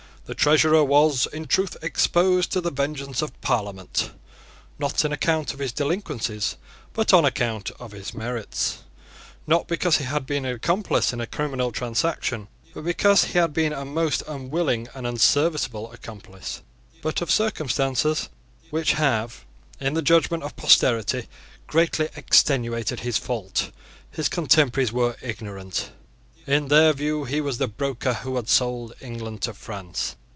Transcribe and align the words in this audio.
The 0.27 0.35
Treasurer 0.35 0.81
was, 0.85 1.27
in 1.33 1.45
truth, 1.45 1.75
exposed 1.81 2.53
to 2.53 2.61
the 2.61 2.71
vengeance 2.71 3.21
of 3.21 3.41
Parliament, 3.41 4.11
not 4.79 5.03
on 5.03 5.11
account 5.11 5.51
of 5.53 5.59
his 5.59 5.73
delinquencies, 5.73 6.55
but 6.93 7.13
on 7.13 7.25
account 7.25 7.69
of 7.81 7.91
his 7.91 8.13
merits; 8.13 8.77
not 9.45 9.67
because 9.67 9.97
he 9.97 10.05
had 10.05 10.25
been 10.25 10.45
an 10.45 10.55
accomplice 10.55 11.11
in 11.11 11.19
a 11.19 11.27
criminal 11.27 11.73
transaction, 11.73 12.47
but 12.73 12.85
because 12.85 13.25
he 13.25 13.37
had 13.39 13.51
been 13.51 13.73
a 13.73 13.83
most 13.83 14.23
unwilling 14.25 14.87
and 14.93 15.05
unserviceable 15.05 15.91
accomplice. 15.91 16.61
But 17.01 17.19
of 17.21 17.27
the 17.27 17.33
circumstances, 17.33 18.29
which 18.69 18.93
have, 18.93 19.43
in 19.81 19.95
the 19.95 20.01
judgment 20.01 20.43
of 20.43 20.55
posterity, 20.55 21.27
greatly 21.67 22.07
extenuated 22.15 23.01
his 23.01 23.17
fault, 23.17 23.71
his 24.09 24.29
contemporaries 24.29 24.93
were 24.93 25.17
ignorant. 25.21 25.89
In 26.47 26.69
their 26.69 26.93
view 26.93 27.25
he 27.25 27.41
was 27.41 27.57
the 27.57 27.67
broker 27.67 28.13
who 28.13 28.37
had 28.37 28.47
sold 28.47 28.93
England 29.01 29.41
to 29.41 29.53
France. 29.53 30.15